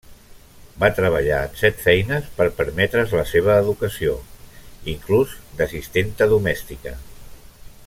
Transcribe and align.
Va 0.83 0.87
treballar 0.99 1.41
en 1.49 1.59
set 1.59 1.77
feines 1.83 2.31
per 2.39 2.47
permetre's 2.61 3.13
la 3.19 3.27
seva 3.33 3.59
educació, 3.65 4.17
inclús 4.95 5.37
d'assistenta 5.61 6.31
domèstica. 6.35 6.97